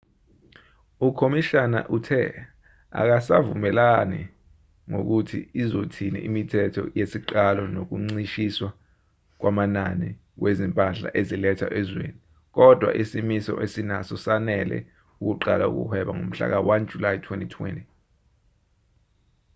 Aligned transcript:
ukhomishana 1.07 1.79
uthe 1.95 2.21
asikavumelani 3.15 4.21
ngokuthi 4.89 5.39
izothini 5.61 6.19
imithetho 6.27 6.83
yesiqalo 6.99 7.63
nokuncishiswa 7.75 8.69
kwamanani 9.39 10.09
wezimpahla 10.43 11.09
ezilethwa 11.19 11.67
ezweni 11.79 12.19
kodwa 12.55 12.89
isimiso 13.01 13.53
esinaso 13.65 14.15
sanele 14.25 14.77
ukuqala 15.21 15.65
ukuhweba 15.71 16.11
ngomhlaka-1 16.17 16.79
july 16.91 17.17
2020 17.25 17.83